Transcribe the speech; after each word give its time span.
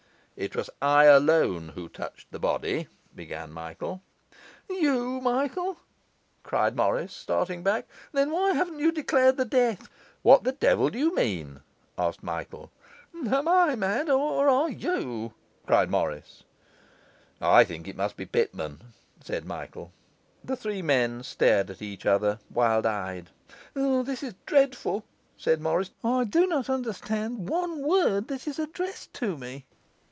'It 0.37 0.55
was 0.55 0.71
I 0.81 1.03
alone 1.03 1.73
who 1.75 1.87
touched 1.87 2.31
the 2.31 2.39
body,' 2.39 2.87
began 3.13 3.51
Michael. 3.51 4.01
'You? 4.67 5.21
Michael!' 5.21 5.77
cried 6.41 6.75
Morris, 6.75 7.13
starting 7.13 7.61
back. 7.61 7.85
'Then 8.11 8.31
why 8.31 8.53
haven't 8.53 8.79
you 8.79 8.91
declared 8.91 9.37
the 9.37 9.45
death?' 9.45 9.87
'What 10.23 10.43
the 10.43 10.53
devil 10.53 10.89
do 10.89 10.97
you 10.97 11.13
mean?' 11.13 11.59
asked 11.95 12.23
Michael. 12.23 12.71
'Am 13.13 13.47
I 13.47 13.75
mad? 13.75 14.09
or 14.09 14.49
are 14.49 14.71
you?' 14.71 15.35
cried 15.67 15.91
Morris. 15.91 16.41
'I 17.39 17.63
think 17.65 17.87
it 17.87 17.95
must 17.97 18.17
be 18.17 18.25
Pitman,' 18.25 18.81
said 19.23 19.45
Michael. 19.45 19.91
The 20.43 20.55
three 20.57 20.81
men 20.81 21.21
stared 21.21 21.69
at 21.69 21.83
each 21.83 22.03
other, 22.07 22.39
wild 22.49 22.87
eyed. 22.87 23.29
'This 23.75 24.23
is 24.23 24.33
dreadful,' 24.47 25.05
said 25.37 25.61
Morris, 25.61 25.89
'dreadful. 25.89 26.11
I 26.11 26.23
do 26.23 26.47
not 26.47 26.67
understand 26.67 27.47
one 27.47 27.83
word 27.83 28.27
that 28.29 28.47
is 28.47 28.57
addressed 28.57 29.13
to 29.15 29.37
me. 29.37 29.65